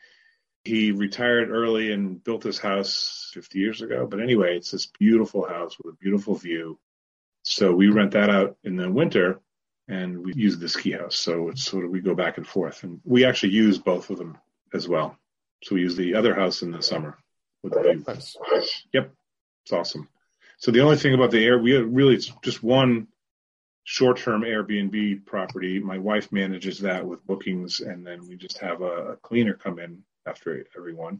He 0.63 0.91
retired 0.91 1.50
early 1.50 1.91
and 1.91 2.24
built 2.24 2.41
this 2.41 2.58
house 2.58 3.32
50 3.34 3.60
years 3.60 3.82
ago. 3.82 4.08
But 4.08 4.22
anyway, 4.22 4.58
it's 4.58 4.72
this 4.72 4.86
beautiful 4.86 5.48
house 5.48 5.77
with 5.77 5.94
a 5.94 5.98
beautiful 5.98 6.36
view. 6.36 6.80
So 7.44 7.74
we 7.74 7.89
rent 7.89 8.12
that 8.12 8.30
out 8.30 8.58
in 8.63 8.75
the 8.75 8.89
winter 8.89 9.39
and 9.88 10.24
we 10.24 10.34
use 10.34 10.58
the 10.58 10.70
ski 10.70 10.91
house. 10.91 11.18
So 11.18 11.50
it's 11.50 11.63
sort 11.63 11.86
of 11.86 11.91
we 11.91 12.00
go 12.00 12.15
back 12.15 12.38
and 12.38 12.48
forth. 12.48 12.84
And 12.84 13.01
we 13.03 13.25
actually 13.25 13.53
use 13.53 13.77
both 13.77 14.10
of 14.10 14.18
them 14.18 14.38
as 14.74 14.88
well. 14.88 15.18
So 15.63 15.75
we 15.75 15.82
use 15.82 15.96
the 15.96 16.15
other 16.15 16.34
house 16.34 16.62
in 16.62 16.72
the 16.72 16.82
summer 16.82 17.18
with 17.63 17.74
the 17.74 17.82
view. 17.82 18.03
Nice. 18.08 18.86
Yep. 18.94 19.13
It's 19.63 19.74
awesome. 19.74 20.08
So 20.62 20.70
the 20.70 20.82
only 20.82 20.98
thing 20.98 21.15
about 21.15 21.32
the 21.32 21.44
air, 21.44 21.58
we 21.58 21.75
really 21.75 22.13
it's 22.13 22.32
just 22.44 22.62
one 22.62 23.08
short-term 23.84 24.44
Airbnb 24.44 25.25
property. 25.25 25.80
My 25.80 25.98
wife 25.98 26.32
manages 26.32 26.80
that 26.80 27.03
with 27.03 27.25
bookings, 27.25 27.80
and 27.80 28.06
then 28.06 28.27
we 28.27 28.38
just 28.38 28.60
have 28.60 28.82
a, 28.82 29.13
a 29.13 29.15
cleaner 29.18 29.56
come 29.56 29.80
in 29.80 30.03
after 30.27 30.63
everyone. 30.77 31.20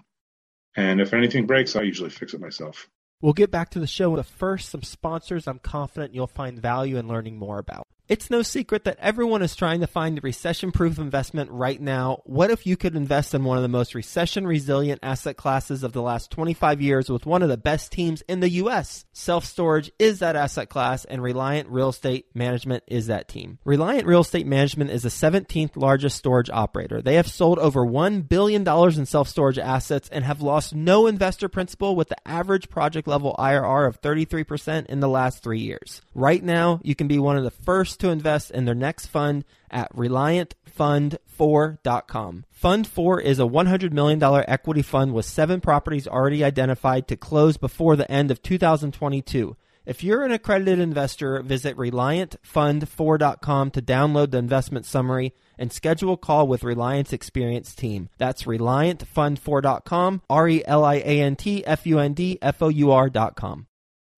And 0.76 1.02
if 1.02 1.16
anything 1.16 1.48
breaks, 1.48 1.76
I 1.76 1.82
usually 1.82 2.12
fix 2.12 2.36
it 2.36 2.40
myself. 2.40 2.88
We'll 3.20 3.34
get 3.34 3.50
back 3.50 3.72
to 3.72 3.80
the 3.80 3.88
show, 3.88 4.16
but 4.16 4.28
first, 4.28 4.70
some 4.70 4.84
sponsors 4.84 5.48
I'm 5.48 5.60
confident 5.60 6.14
you'll 6.14 6.28
find 6.28 6.60
value 6.60 6.98
in 6.98 7.08
learning 7.08 7.38
more 7.38 7.58
about. 7.58 7.88
It's 8.12 8.30
no 8.30 8.42
secret 8.42 8.84
that 8.84 8.98
everyone 9.00 9.42
is 9.42 9.56
trying 9.56 9.80
to 9.80 9.88
find 9.88 10.18
a 10.18 10.22
recession 10.22 10.74
proof 10.74 11.00
investment 11.00 11.50
right 11.50 11.80
now. 11.80 12.22
What 12.26 12.52
if 12.52 12.68
you 12.68 12.76
could 12.76 12.94
invest 12.94 13.34
in 13.34 13.46
one 13.46 13.56
of 13.56 13.62
the 13.64 13.70
most 13.70 13.96
recession 13.96 14.46
resilient 14.46 15.00
asset 15.02 15.38
classes 15.38 15.82
of 15.82 15.94
the 15.94 16.02
last 16.02 16.30
25 16.30 16.82
years 16.82 17.10
with 17.10 17.26
one 17.26 17.42
of 17.42 17.48
the 17.48 17.56
best 17.56 17.90
teams 17.94 18.22
in 18.24 18.42
the 18.42 18.50
U.S.? 18.50 19.06
Self 19.14 19.46
storage 19.46 19.94
is 19.98 20.20
that 20.20 20.36
asset 20.36 20.68
class, 20.68 21.06
and 21.06 21.24
Reliant 21.24 21.70
Real 21.70 21.88
Estate 21.88 22.26
Management 22.34 22.84
is 22.86 23.08
that 23.08 23.30
team. 23.30 23.60
Reliant 23.64 24.06
Real 24.06 24.20
Estate 24.20 24.46
Management 24.46 24.92
is 24.92 25.04
the 25.04 25.08
17th 25.08 25.78
largest 25.78 26.18
storage 26.18 26.50
operator. 26.50 27.02
They 27.02 27.16
have 27.16 27.30
sold 27.30 27.60
over 27.60 27.86
$1 27.86 28.28
billion 28.28 28.68
in 28.68 29.06
self 29.06 29.30
storage 29.30 29.58
assets 29.58 30.10
and 30.10 30.26
have 30.26 30.42
lost 30.42 30.76
no 30.76 31.08
investor 31.08 31.48
principal 31.48 31.96
with 31.96 32.10
the 32.10 32.28
average 32.28 32.68
project 32.68 33.08
level 33.08 33.38
IRR 33.40 33.88
of 33.88 34.02
33% 34.02 34.88
in 34.88 35.00
the 35.00 35.08
last 35.08 35.42
three 35.42 35.62
years. 35.62 36.02
Right 36.14 36.44
now, 36.44 36.82
you 36.84 36.94
can 36.94 37.08
be 37.08 37.18
one 37.18 37.38
of 37.38 37.46
the 37.46 37.52
first 37.52 38.01
to 38.02 38.10
invest 38.10 38.52
in 38.52 38.66
their 38.66 38.76
next 38.76 39.06
fund 39.08 39.46
at 39.72 39.92
ReliantFund4.com. 39.96 42.46
Fund 42.52 42.88
4 42.88 43.22
is 43.22 43.40
a 43.40 43.44
$100 43.44 43.94
million 43.94 44.22
equity 44.48 44.82
fund 44.82 45.14
with 45.14 45.26
seven 45.26 45.62
properties 45.62 46.08
already 46.08 46.44
identified 46.44 47.08
to 47.08 47.16
close 47.16 47.56
before 47.58 47.96
the 47.96 48.12
end 48.12 48.30
of 48.30 48.42
2022. 48.42 49.56
If 49.84 50.04
you're 50.04 50.24
an 50.24 50.32
accredited 50.32 50.78
investor, 50.80 51.42
visit 51.42 51.76
ReliantFund4.com 51.76 53.72
to 53.72 53.82
download 53.82 54.30
the 54.32 54.38
investment 54.38 54.86
summary 54.86 55.34
and 55.58 55.74
schedule 55.74 56.14
a 56.14 56.18
call 56.18 56.48
with 56.48 56.64
Reliant's 56.64 57.14
experienced 57.14 57.80
team. 57.80 58.10
That's 58.18 58.44
ReliantFund4.com, 58.44 60.22
R 60.30 60.48
E 60.48 60.64
L 60.66 60.86
I 60.86 60.96
A 60.96 61.22
N 61.22 61.36
T 61.36 61.66
F 61.66 61.88
U 61.88 61.98
N 61.98 62.14
D 62.14 62.38
F 62.42 62.62
O 62.62 62.70
U 62.70 62.92
R.com. 62.92 63.66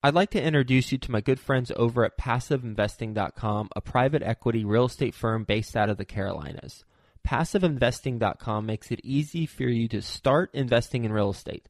I'd 0.06 0.14
like 0.14 0.32
to 0.32 0.44
introduce 0.44 0.92
you 0.92 0.98
to 0.98 1.12
my 1.12 1.22
good 1.22 1.40
friends 1.40 1.72
over 1.78 2.04
at 2.04 2.18
PassiveInvesting.com, 2.18 3.70
a 3.74 3.80
private 3.80 4.22
equity 4.22 4.66
real 4.66 4.88
estate 4.88 5.16
firm 5.16 5.46
based 5.46 5.78
out 5.78 5.90
of 5.90 5.96
the 5.96 6.04
Carolinas. 6.04 6.84
PassiveInvesting.com 7.26 8.66
makes 8.66 8.92
it 8.92 9.00
easy 9.02 9.46
for 9.46 9.64
you 9.64 9.88
to 9.88 10.02
start 10.02 10.50
investing 10.54 11.06
in 11.06 11.14
real 11.14 11.30
estate. 11.30 11.70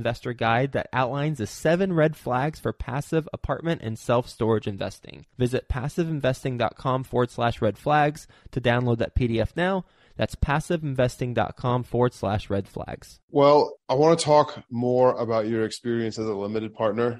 investor 0.01 0.33
guide 0.33 0.71
that 0.71 0.89
outlines 0.91 1.37
the 1.37 1.45
seven 1.45 1.93
red 1.93 2.15
flags 2.15 2.59
for 2.59 2.73
passive 2.73 3.29
apartment 3.31 3.81
and 3.83 3.99
self 3.99 4.27
storage 4.27 4.67
investing. 4.67 5.25
Visit 5.37 5.69
passiveinvesting.com 5.69 7.03
forward 7.03 7.29
slash 7.29 7.61
red 7.61 7.77
flags 7.77 8.27
to 8.51 8.59
download 8.59 8.97
that 8.97 9.15
PDF 9.15 9.55
now. 9.55 9.85
That's 10.17 10.35
passiveinvesting.com 10.35 11.83
forward 11.83 12.13
slash 12.13 12.49
red 12.49 12.67
flags. 12.67 13.19
Well, 13.29 13.77
I 13.87 13.93
want 13.93 14.17
to 14.17 14.25
talk 14.25 14.63
more 14.71 15.13
about 15.15 15.47
your 15.47 15.65
experience 15.65 16.17
as 16.17 16.27
a 16.27 16.33
limited 16.33 16.73
partner. 16.73 17.19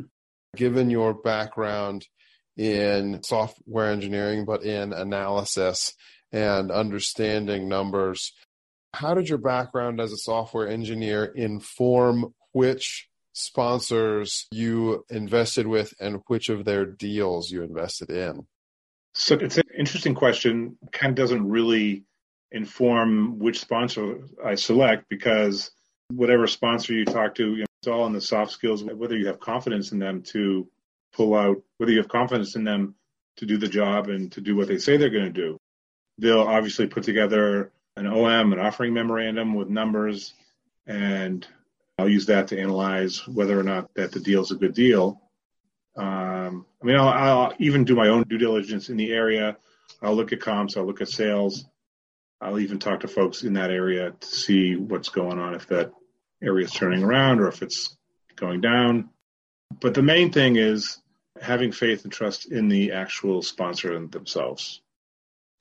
Given 0.56 0.90
your 0.90 1.14
background 1.14 2.08
in 2.58 3.22
software 3.24 3.92
engineering, 3.92 4.46
but 4.46 4.64
in 4.64 4.92
analysis 4.92 5.94
and 6.32 6.72
understanding 6.72 7.70
numbers, 7.70 8.34
how 8.94 9.14
did 9.14 9.30
your 9.30 9.38
background 9.38 10.02
as 10.02 10.12
a 10.12 10.18
software 10.18 10.68
engineer 10.68 11.26
inform 11.26 12.34
which 12.54 13.08
sponsors 13.34 14.48
you 14.52 15.06
invested 15.10 15.68
with 15.68 15.94
and 16.00 16.22
which 16.28 16.50
of 16.50 16.66
their 16.66 16.86
deals 16.86 17.50
you 17.50 17.64
invested 17.64 18.10
in? 18.10 18.46
So 19.14 19.36
it's 19.36 19.58
an 19.58 19.64
interesting 19.78 20.16
question. 20.16 20.78
Kind 20.92 21.12
of 21.12 21.16
doesn't 21.16 21.50
really 21.50 22.04
inform 22.52 23.40
which 23.40 23.60
sponsor 23.60 24.20
I 24.44 24.56
select 24.56 25.06
because 25.10 25.72
whatever 26.10 26.48
sponsor 26.48 26.94
you 26.94 27.06
talk 27.06 27.36
to, 27.36 27.52
you 27.52 27.60
know, 27.60 27.66
it's 27.80 27.88
all 27.88 28.06
in 28.06 28.14
the 28.14 28.22
soft 28.22 28.52
skills, 28.52 28.84
whether 28.84 29.18
you 29.18 29.28
have 29.28 29.40
confidence 29.40 29.92
in 29.92 30.00
them 30.00 30.22
to 30.24 30.68
pull 31.14 31.34
out, 31.36 31.62
whether 31.78 31.92
you 31.92 31.98
have 31.98 32.10
confidence 32.10 32.56
in 32.56 32.64
them 32.64 32.96
to 33.38 33.46
do 33.46 33.58
the 33.58 33.68
job 33.68 34.08
and 34.08 34.32
to 34.34 34.42
do 34.42 34.56
what 34.56 34.68
they 34.68 34.78
say 34.78 34.98
they're 34.98 35.10
going 35.10 35.34
to 35.34 35.42
do. 35.42 35.58
They'll 36.18 36.42
obviously 36.42 36.88
put 36.88 37.04
together 37.04 37.72
an 37.96 38.08
OM, 38.08 38.54
an 38.54 38.60
offering 38.60 38.94
memorandum 38.94 39.56
with 39.56 39.70
numbers, 39.70 40.34
and 40.86 41.46
I'll 42.02 42.10
use 42.10 42.26
that 42.26 42.48
to 42.48 42.60
analyze 42.60 43.28
whether 43.28 43.60
or 43.60 43.62
not 43.62 43.94
that 43.94 44.12
the 44.12 44.20
deal 44.20 44.42
is 44.42 44.50
a 44.50 44.56
good 44.56 44.74
deal. 44.74 45.22
Um, 45.96 46.66
I 46.82 46.86
mean, 46.86 46.96
I'll, 46.96 47.10
I'll, 47.10 47.54
even 47.60 47.84
do 47.84 47.96
my 47.96 48.08
own 48.08 48.24
due 48.24 48.40
diligence 48.40 48.90
in 48.90 48.98
the 48.98 49.12
area. 49.12 49.56
I'll 50.02 50.16
look 50.16 50.34
at 50.34 50.42
comps. 50.42 50.76
I'll 50.76 50.86
look 50.86 51.02
at 51.02 51.10
sales. 51.10 51.64
I'll 52.42 52.60
even 52.60 52.80
talk 52.80 53.02
to 53.02 53.08
folks 53.08 53.44
in 53.44 53.54
that 53.54 53.70
area 53.70 54.14
to 54.20 54.28
see 54.28 54.76
what's 54.76 55.10
going 55.10 55.38
on, 55.38 55.54
if 55.54 55.68
that 55.68 55.92
area 56.42 56.66
is 56.66 56.72
turning 56.72 57.04
around 57.04 57.40
or 57.40 57.50
if 57.50 57.62
it's 57.62 57.96
going 58.36 58.62
down. 58.62 59.12
But 59.80 59.94
the 59.94 60.02
main 60.02 60.32
thing 60.32 60.56
is 60.56 61.00
having 61.40 61.72
faith 61.72 62.04
and 62.04 62.12
trust 62.12 62.52
in 62.52 62.68
the 62.68 62.94
actual 62.94 63.44
sponsor 63.44 64.08
themselves. 64.08 64.82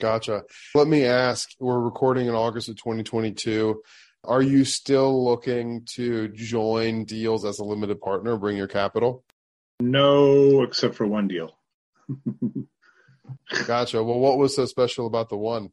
Gotcha. 0.00 0.44
Let 0.74 0.88
me 0.88 1.04
ask 1.04 1.50
we're 1.58 1.78
recording 1.78 2.28
in 2.28 2.34
August 2.34 2.70
of 2.70 2.76
2022. 2.76 3.82
Are 4.24 4.42
you 4.42 4.64
still 4.64 5.24
looking 5.24 5.84
to 5.94 6.28
join 6.28 7.04
deals 7.04 7.44
as 7.44 7.58
a 7.58 7.64
limited 7.64 8.00
partner, 8.00 8.36
bring 8.36 8.56
your 8.56 8.68
capital? 8.68 9.24
No, 9.80 10.62
except 10.62 10.94
for 10.94 11.06
one 11.06 11.26
deal. 11.26 11.56
gotcha. 13.66 14.02
Well, 14.02 14.18
what 14.18 14.38
was 14.38 14.54
so 14.54 14.66
special 14.66 15.06
about 15.06 15.30
the 15.30 15.38
one? 15.38 15.70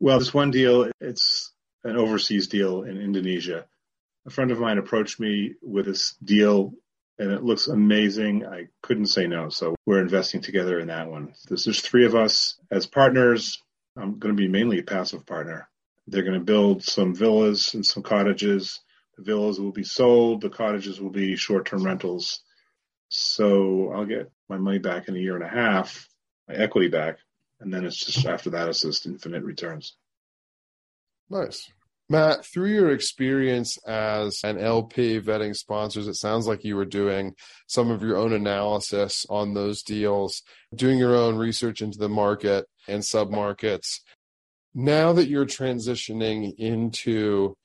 Well, 0.00 0.18
this 0.18 0.32
one 0.32 0.50
deal, 0.50 0.90
it's 1.00 1.52
an 1.84 1.96
overseas 1.96 2.46
deal 2.48 2.84
in 2.84 3.00
Indonesia. 3.00 3.66
A 4.26 4.30
friend 4.30 4.50
of 4.50 4.60
mine 4.60 4.78
approached 4.78 5.20
me 5.20 5.54
with 5.62 5.86
this 5.86 6.14
deal 6.24 6.72
and 7.18 7.32
it 7.32 7.42
looks 7.42 7.66
amazing. 7.66 8.46
I 8.46 8.68
couldn't 8.82 9.06
say 9.06 9.26
no. 9.26 9.48
So 9.48 9.74
we're 9.84 10.00
investing 10.00 10.40
together 10.40 10.78
in 10.78 10.88
that 10.88 11.10
one. 11.10 11.34
There's, 11.48 11.64
there's 11.64 11.80
three 11.80 12.06
of 12.06 12.14
us 12.14 12.58
as 12.70 12.86
partners. 12.86 13.60
I'm 13.96 14.18
going 14.18 14.34
to 14.34 14.40
be 14.40 14.48
mainly 14.48 14.78
a 14.78 14.84
passive 14.84 15.26
partner. 15.26 15.68
They're 16.10 16.22
going 16.22 16.38
to 16.38 16.44
build 16.44 16.82
some 16.82 17.14
villas 17.14 17.74
and 17.74 17.84
some 17.84 18.02
cottages. 18.02 18.80
The 19.16 19.24
villas 19.24 19.60
will 19.60 19.72
be 19.72 19.84
sold. 19.84 20.40
The 20.40 20.48
cottages 20.48 21.00
will 21.00 21.10
be 21.10 21.36
short-term 21.36 21.84
rentals. 21.84 22.40
So 23.10 23.92
I'll 23.92 24.06
get 24.06 24.30
my 24.48 24.56
money 24.56 24.78
back 24.78 25.08
in 25.08 25.16
a 25.16 25.18
year 25.18 25.34
and 25.34 25.44
a 25.44 25.48
half, 25.48 26.08
my 26.48 26.54
equity 26.54 26.88
back, 26.88 27.18
and 27.60 27.72
then 27.72 27.84
it's 27.84 28.04
just 28.04 28.26
after 28.26 28.50
that 28.50 28.68
it's 28.68 28.82
just 28.82 29.06
infinite 29.06 29.42
returns. 29.42 29.96
Nice. 31.28 31.70
Matt, 32.10 32.46
through 32.46 32.72
your 32.72 32.90
experience 32.90 33.76
as 33.86 34.40
an 34.42 34.58
LP 34.58 35.20
vetting 35.20 35.54
sponsors, 35.54 36.08
it 36.08 36.14
sounds 36.14 36.46
like 36.46 36.64
you 36.64 36.74
were 36.74 36.86
doing 36.86 37.34
some 37.66 37.90
of 37.90 38.02
your 38.02 38.16
own 38.16 38.32
analysis 38.32 39.26
on 39.28 39.52
those 39.52 39.82
deals, 39.82 40.42
doing 40.74 40.98
your 40.98 41.14
own 41.14 41.36
research 41.36 41.82
into 41.82 41.98
the 41.98 42.08
market 42.08 42.64
and 42.86 43.02
submarkets. 43.02 44.00
Now 44.74 45.12
that 45.14 45.28
you're 45.28 45.46
transitioning 45.46 46.54
into 46.58 47.56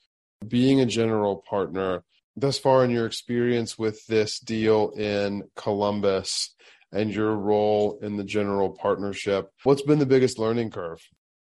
being 0.47 0.81
a 0.81 0.85
general 0.85 1.43
partner, 1.47 2.03
thus 2.35 2.57
far 2.57 2.83
in 2.83 2.91
your 2.91 3.05
experience 3.05 3.77
with 3.77 4.05
this 4.07 4.39
deal 4.39 4.91
in 4.91 5.43
Columbus 5.55 6.55
and 6.91 7.13
your 7.13 7.35
role 7.35 7.99
in 8.01 8.17
the 8.17 8.23
general 8.23 8.71
partnership, 8.71 9.49
what's 9.63 9.83
been 9.83 9.99
the 9.99 10.05
biggest 10.05 10.39
learning 10.39 10.71
curve? 10.71 10.99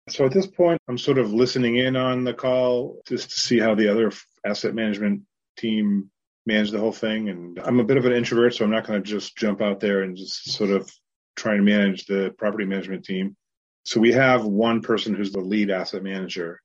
So 0.09 0.27
at 0.27 0.33
this 0.33 0.47
point, 0.47 0.81
I'm 0.89 0.99
sort 0.99 1.19
of 1.19 1.33
listening 1.33 1.77
in 1.77 1.97
on 1.97 2.25
the 2.25 2.35
call 2.35 3.01
just 3.07 3.31
to 3.31 3.41
see 3.41 3.59
how 3.59 3.75
the 3.75 3.91
other 3.91 4.13
asset 4.45 4.75
management 4.75 5.23
team 5.57 6.11
manage 6.47 6.71
the 6.71 6.79
whole 6.79 6.93
thing. 6.93 7.31
And 7.31 7.59
I'm 7.59 7.81
a 7.81 7.85
bit 7.85 7.97
of 7.97 8.05
an 8.05 8.13
introvert, 8.13 8.55
so 8.55 8.65
I'm 8.65 8.71
not 8.71 8.87
going 8.87 9.03
to 9.03 9.09
just 9.09 9.37
jump 9.37 9.63
out 9.63 9.81
there 9.81 10.03
and 10.03 10.17
just 10.17 10.53
sort 10.53 10.71
of 10.71 10.91
try 11.37 11.57
to 11.57 11.63
manage 11.63 12.05
the 12.05 12.35
property 12.37 12.67
management 12.67 13.05
team. 13.05 13.37
So 13.85 14.01
we 14.01 14.13
have 14.13 14.45
one 14.45 14.81
person 14.81 15.15
who's 15.15 15.33
the 15.33 15.41
lead 15.41 15.71
asset 15.71 16.03
manager, 16.03 16.61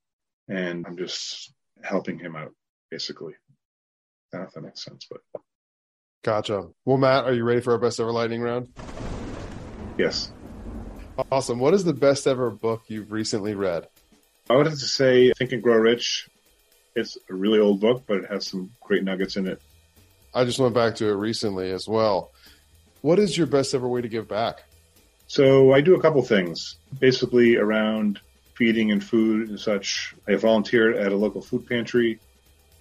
and 0.47 0.85
I'm 0.87 0.97
just 0.97 1.53
helping 1.83 2.17
him 2.17 2.35
out, 2.35 2.53
basically. 2.89 3.33
I 4.33 4.37
don't 4.37 4.41
know 4.41 4.47
if 4.47 4.53
that 4.53 4.61
makes 4.61 4.83
sense, 4.83 5.05
but. 5.09 5.19
Gotcha. 6.23 6.69
Well, 6.85 6.97
Matt, 6.97 7.25
are 7.25 7.33
you 7.33 7.43
ready 7.43 7.61
for 7.61 7.73
our 7.73 7.77
best 7.77 7.99
ever 7.99 8.11
lightning 8.11 8.41
round? 8.41 8.69
Yes. 9.97 10.31
Awesome. 11.31 11.59
What 11.59 11.73
is 11.73 11.83
the 11.83 11.93
best 11.93 12.25
ever 12.25 12.49
book 12.49 12.83
you've 12.87 13.11
recently 13.11 13.53
read? 13.53 13.87
I 14.49 14.55
would 14.55 14.65
have 14.65 14.79
to 14.79 14.85
say 14.85 15.31
Think 15.33 15.51
and 15.51 15.61
Grow 15.61 15.77
Rich. 15.77 16.29
It's 16.95 17.17
a 17.29 17.33
really 17.33 17.59
old 17.59 17.81
book, 17.81 18.03
but 18.07 18.19
it 18.19 18.29
has 18.29 18.47
some 18.47 18.71
great 18.81 19.03
nuggets 19.03 19.35
in 19.35 19.47
it. 19.47 19.61
I 20.33 20.45
just 20.45 20.59
went 20.59 20.73
back 20.73 20.95
to 20.95 21.07
it 21.07 21.13
recently 21.13 21.71
as 21.71 21.87
well. 21.87 22.31
What 23.01 23.19
is 23.19 23.37
your 23.37 23.47
best 23.47 23.73
ever 23.73 23.87
way 23.87 24.01
to 24.01 24.07
give 24.07 24.27
back? 24.27 24.63
So 25.29 25.71
I 25.71 25.79
do 25.79 25.95
a 25.95 26.01
couple 26.01 26.21
things, 26.23 26.75
basically 26.99 27.55
around 27.55 28.19
feeding 28.55 28.91
and 28.91 29.01
food 29.01 29.49
and 29.49 29.59
such. 29.59 30.13
I 30.27 30.35
volunteer 30.35 30.99
at 30.99 31.13
a 31.13 31.15
local 31.15 31.41
food 31.41 31.65
pantry. 31.65 32.19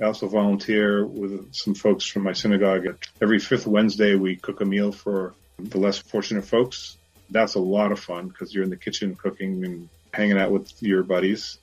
I 0.00 0.04
also 0.04 0.26
volunteer 0.26 1.06
with 1.06 1.54
some 1.54 1.74
folks 1.74 2.04
from 2.04 2.24
my 2.24 2.32
synagogue. 2.32 2.98
Every 3.22 3.38
fifth 3.38 3.66
Wednesday, 3.66 4.16
we 4.16 4.34
cook 4.34 4.60
a 4.60 4.64
meal 4.64 4.90
for 4.90 5.34
the 5.60 5.78
less 5.78 5.98
fortunate 5.98 6.44
folks 6.44 6.98
that's 7.30 7.54
a 7.54 7.60
lot 7.60 7.92
of 7.92 8.00
fun 8.00 8.28
because 8.28 8.54
you're 8.54 8.64
in 8.64 8.70
the 8.70 8.76
kitchen 8.76 9.14
cooking 9.14 9.64
and 9.64 9.88
hanging 10.12 10.38
out 10.38 10.50
with 10.50 10.82
your 10.82 11.02
buddies. 11.02 11.58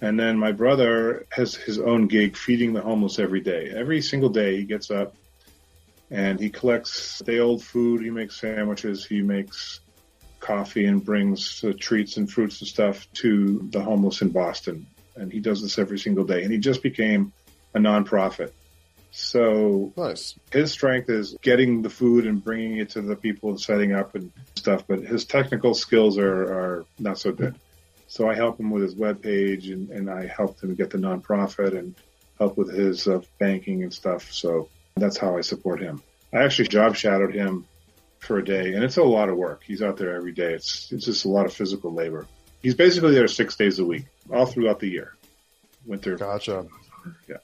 And 0.00 0.18
then 0.18 0.38
my 0.38 0.52
brother 0.52 1.26
has 1.30 1.54
his 1.54 1.78
own 1.78 2.06
gig 2.06 2.36
feeding 2.36 2.72
the 2.72 2.80
homeless 2.80 3.18
every 3.18 3.40
day. 3.40 3.70
Every 3.74 4.00
single 4.00 4.30
day 4.30 4.56
he 4.56 4.64
gets 4.64 4.90
up 4.90 5.14
and 6.10 6.40
he 6.40 6.48
collects 6.48 7.20
day 7.20 7.38
old 7.38 7.62
food. 7.62 8.02
He 8.02 8.10
makes 8.10 8.40
sandwiches. 8.40 9.04
He 9.04 9.20
makes 9.20 9.80
coffee 10.40 10.86
and 10.86 11.04
brings 11.04 11.62
uh, 11.62 11.72
treats 11.78 12.16
and 12.16 12.30
fruits 12.30 12.60
and 12.60 12.68
stuff 12.68 13.06
to 13.14 13.68
the 13.70 13.80
homeless 13.80 14.22
in 14.22 14.30
Boston. 14.30 14.86
And 15.16 15.32
he 15.32 15.40
does 15.40 15.62
this 15.62 15.78
every 15.78 15.98
single 15.98 16.24
day. 16.24 16.42
And 16.42 16.52
he 16.52 16.58
just 16.58 16.82
became 16.82 17.32
a 17.74 17.78
nonprofit. 17.78 18.52
So 19.12 19.92
nice. 19.96 20.36
his 20.52 20.70
strength 20.70 21.10
is 21.10 21.36
getting 21.42 21.82
the 21.82 21.90
food 21.90 22.26
and 22.26 22.42
bringing 22.42 22.78
it 22.78 22.90
to 22.90 23.02
the 23.02 23.16
people 23.16 23.50
and 23.50 23.60
setting 23.60 23.92
up 23.92 24.14
and 24.14 24.30
stuff, 24.54 24.84
but 24.86 25.00
his 25.00 25.24
technical 25.24 25.74
skills 25.74 26.16
are, 26.16 26.42
are 26.42 26.84
not 26.98 27.18
so 27.18 27.32
good. 27.32 27.56
So 28.06 28.28
I 28.28 28.34
help 28.34 28.58
him 28.58 28.70
with 28.70 28.82
his 28.82 28.94
web 28.94 29.22
page 29.22 29.68
and, 29.68 29.90
and 29.90 30.10
I 30.10 30.26
help 30.26 30.60
him 30.60 30.74
get 30.74 30.90
the 30.90 30.98
nonprofit 30.98 31.76
and 31.76 31.94
help 32.38 32.56
with 32.56 32.72
his 32.72 33.06
uh, 33.06 33.20
banking 33.38 33.82
and 33.82 33.92
stuff. 33.92 34.32
So 34.32 34.68
that's 34.96 35.16
how 35.16 35.36
I 35.36 35.40
support 35.40 35.80
him. 35.80 36.02
I 36.32 36.38
actually 36.38 36.68
job 36.68 36.94
shadowed 36.96 37.34
him 37.34 37.66
for 38.20 38.38
a 38.38 38.44
day 38.44 38.74
and 38.74 38.84
it's 38.84 38.96
a 38.96 39.02
lot 39.02 39.28
of 39.28 39.36
work. 39.36 39.62
He's 39.64 39.82
out 39.82 39.96
there 39.96 40.14
every 40.14 40.32
day. 40.32 40.54
It's, 40.54 40.92
it's 40.92 41.04
just 41.04 41.24
a 41.24 41.28
lot 41.28 41.46
of 41.46 41.52
physical 41.52 41.92
labor. 41.92 42.26
He's 42.62 42.74
basically 42.74 43.14
there 43.14 43.26
six 43.26 43.56
days 43.56 43.78
a 43.78 43.84
week, 43.84 44.04
all 44.32 44.46
throughout 44.46 44.80
the 44.80 44.88
year. 44.88 45.16
Winter. 45.86 46.16
Gotcha. 46.16 46.66
Yeah. 47.28 47.36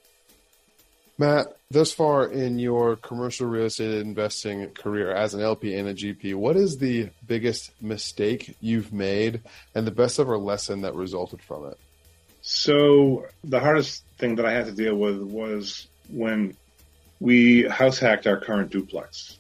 Matt, 1.19 1.57
thus 1.71 1.93
far 1.93 2.27
in 2.27 2.59
your 2.59 2.97
commercial 2.97 3.47
real 3.47 3.65
estate 3.65 4.03
investing 4.03 4.69
career 4.71 5.11
as 5.11 5.33
an 5.33 5.41
LP 5.41 5.75
and 5.75 5.89
a 5.89 5.95
GP, 5.95 6.35
what 6.35 6.57
is 6.57 6.77
the 6.77 7.09
biggest 7.27 7.71
mistake 7.81 8.55
you've 8.61 8.93
made 8.93 9.41
and 9.75 9.87
the 9.87 9.91
best 9.91 10.21
ever 10.21 10.37
lesson 10.37 10.83
that 10.83 10.95
resulted 10.95 11.41
from 11.41 11.67
it? 11.69 11.79
So, 12.43 13.27
the 13.43 13.59
hardest 13.59 14.05
thing 14.19 14.37
that 14.37 14.47
I 14.47 14.53
had 14.53 14.67
to 14.67 14.73
deal 14.73 14.95
with 14.95 15.19
was 15.19 15.89
when 16.09 16.55
we 17.19 17.63
house 17.65 17.99
hacked 17.99 18.27
our 18.27 18.39
current 18.39 18.71
duplex. 18.71 19.39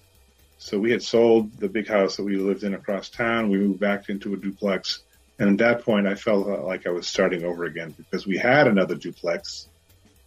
So, 0.58 0.78
we 0.78 0.90
had 0.90 1.02
sold 1.02 1.58
the 1.58 1.68
big 1.68 1.88
house 1.88 2.16
that 2.16 2.24
we 2.24 2.36
lived 2.36 2.64
in 2.64 2.74
across 2.74 3.08
town. 3.08 3.50
We 3.50 3.58
moved 3.58 3.80
back 3.80 4.08
into 4.08 4.34
a 4.34 4.36
duplex. 4.36 5.02
And 5.38 5.50
at 5.50 5.58
that 5.58 5.84
point, 5.84 6.06
I 6.06 6.14
felt 6.14 6.46
like 6.64 6.86
I 6.86 6.90
was 6.90 7.06
starting 7.06 7.44
over 7.44 7.64
again 7.64 7.94
because 7.96 8.26
we 8.26 8.38
had 8.38 8.66
another 8.66 8.94
duplex 8.94 9.68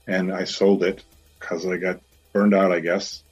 and 0.09 0.33
I 0.33 0.43
sold 0.43 0.83
it 0.83 1.03
because 1.39 1.65
I 1.65 1.77
got 1.77 2.01
burned 2.33 2.53
out, 2.53 2.71
I 2.71 2.79
guess. 2.79 3.23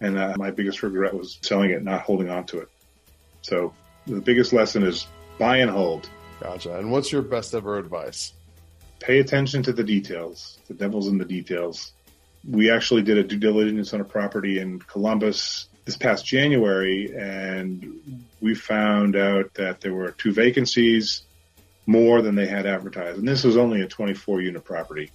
And 0.00 0.18
uh, 0.18 0.34
my 0.36 0.50
biggest 0.50 0.82
regret 0.82 1.14
was 1.14 1.38
selling 1.42 1.70
it, 1.70 1.82
not 1.82 2.02
holding 2.02 2.30
on 2.30 2.44
to 2.46 2.60
it. 2.60 2.68
So 3.42 3.72
the 4.06 4.20
biggest 4.20 4.52
lesson 4.52 4.82
is 4.82 5.06
buy 5.38 5.58
and 5.58 5.70
hold. 5.70 6.08
Gotcha. 6.40 6.78
And 6.78 6.90
what's 6.90 7.10
your 7.10 7.22
best 7.22 7.54
ever 7.54 7.78
advice? 7.78 8.32
Pay 9.00 9.20
attention 9.20 9.62
to 9.64 9.72
the 9.72 9.84
details. 9.84 10.58
The 10.68 10.74
devil's 10.74 11.08
in 11.08 11.18
the 11.18 11.24
details. 11.24 11.92
We 12.48 12.70
actually 12.70 13.02
did 13.02 13.18
a 13.18 13.24
due 13.24 13.38
diligence 13.38 13.94
on 13.94 14.00
a 14.00 14.04
property 14.04 14.58
in 14.58 14.80
Columbus 14.80 15.68
this 15.84 15.96
past 15.96 16.24
January, 16.24 17.14
and 17.16 18.24
we 18.40 18.54
found 18.54 19.16
out 19.16 19.54
that 19.54 19.80
there 19.80 19.94
were 19.94 20.12
two 20.12 20.32
vacancies 20.32 21.22
more 21.86 22.22
than 22.22 22.34
they 22.34 22.46
had 22.46 22.66
advertised. 22.66 23.18
And 23.18 23.28
this 23.28 23.44
was 23.44 23.56
only 23.56 23.82
a 23.82 23.86
24 23.86 24.40
unit 24.40 24.64
property. 24.64 25.10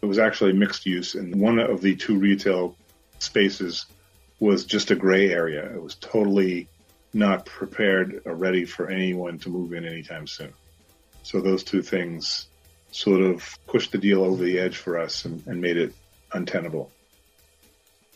It 0.00 0.06
was 0.06 0.18
actually 0.18 0.52
mixed 0.52 0.86
use, 0.86 1.14
and 1.14 1.34
one 1.34 1.58
of 1.58 1.80
the 1.80 1.96
two 1.96 2.18
retail 2.18 2.76
spaces 3.18 3.86
was 4.40 4.64
just 4.64 4.90
a 4.90 4.94
gray 4.94 5.30
area. 5.30 5.64
It 5.74 5.82
was 5.82 5.94
totally 5.96 6.68
not 7.12 7.46
prepared 7.46 8.22
or 8.26 8.34
ready 8.34 8.64
for 8.64 8.90
anyone 8.90 9.38
to 9.40 9.48
move 9.48 9.72
in 9.72 9.84
anytime 9.84 10.26
soon. 10.26 10.52
So 11.22 11.40
those 11.40 11.64
two 11.64 11.82
things 11.82 12.46
sort 12.92 13.22
of 13.22 13.58
pushed 13.66 13.92
the 13.92 13.98
deal 13.98 14.22
over 14.22 14.42
the 14.42 14.58
edge 14.58 14.76
for 14.76 14.98
us 14.98 15.24
and, 15.24 15.44
and 15.46 15.60
made 15.60 15.76
it 15.76 15.94
untenable. 16.32 16.90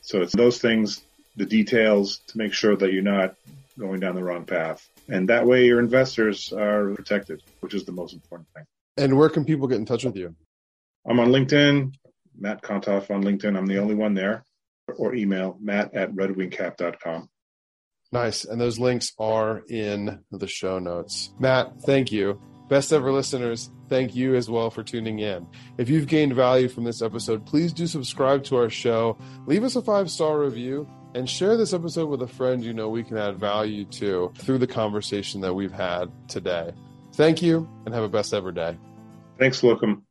So 0.02 0.22
it's 0.22 0.34
those 0.34 0.58
things, 0.58 1.02
the 1.40 1.46
details 1.46 2.18
to 2.28 2.38
make 2.38 2.52
sure 2.52 2.76
that 2.76 2.92
you're 2.92 3.02
not 3.02 3.34
going 3.78 3.98
down 3.98 4.14
the 4.14 4.22
wrong 4.22 4.44
path. 4.44 4.86
And 5.08 5.28
that 5.30 5.46
way 5.46 5.64
your 5.64 5.80
investors 5.80 6.52
are 6.52 6.94
protected, 6.94 7.42
which 7.60 7.74
is 7.74 7.84
the 7.84 7.92
most 7.92 8.12
important 8.12 8.48
thing. 8.54 8.64
And 8.96 9.16
where 9.16 9.30
can 9.30 9.44
people 9.44 9.66
get 9.66 9.78
in 9.78 9.86
touch 9.86 10.04
with 10.04 10.16
you? 10.16 10.36
I'm 11.08 11.18
on 11.18 11.28
LinkedIn, 11.28 11.94
Matt 12.38 12.62
Kontoff 12.62 13.10
on 13.10 13.24
LinkedIn. 13.24 13.56
I'm 13.56 13.66
the 13.66 13.78
only 13.78 13.94
one 13.94 14.14
there. 14.14 14.44
Or 14.98 15.14
email 15.14 15.56
matt 15.60 15.94
at 15.94 16.12
redwingcap.com. 16.12 17.28
Nice. 18.12 18.44
And 18.44 18.60
those 18.60 18.78
links 18.78 19.12
are 19.18 19.62
in 19.68 20.24
the 20.30 20.48
show 20.48 20.78
notes. 20.78 21.32
Matt, 21.38 21.80
thank 21.82 22.12
you. 22.12 22.40
Best 22.68 22.92
ever 22.92 23.10
listeners, 23.10 23.68
thank 23.88 24.14
you 24.14 24.36
as 24.36 24.48
well 24.48 24.70
for 24.70 24.84
tuning 24.84 25.18
in. 25.18 25.44
If 25.76 25.88
you've 25.88 26.06
gained 26.06 26.34
value 26.34 26.68
from 26.68 26.84
this 26.84 27.02
episode, 27.02 27.44
please 27.44 27.72
do 27.72 27.88
subscribe 27.88 28.44
to 28.44 28.56
our 28.58 28.70
show, 28.70 29.18
leave 29.46 29.64
us 29.64 29.74
a 29.74 29.82
five 29.82 30.08
star 30.08 30.38
review, 30.38 30.88
and 31.14 31.28
share 31.28 31.56
this 31.56 31.72
episode 31.72 32.08
with 32.08 32.22
a 32.22 32.26
friend 32.26 32.62
you 32.64 32.72
know 32.72 32.88
we 32.88 33.02
can 33.02 33.16
add 33.16 33.38
value 33.38 33.84
to 33.84 34.32
through 34.36 34.58
the 34.58 34.66
conversation 34.66 35.40
that 35.40 35.54
we've 35.54 35.72
had 35.72 36.10
today. 36.28 36.72
Thank 37.14 37.42
you 37.42 37.68
and 37.84 37.94
have 37.94 38.04
a 38.04 38.08
best 38.08 38.32
ever 38.32 38.52
day. 38.52 38.78
Thanks, 39.38 39.60
Slocomb. 39.60 40.02